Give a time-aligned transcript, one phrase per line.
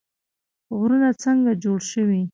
[0.77, 2.21] غرونه څنګه جوړ شوي؟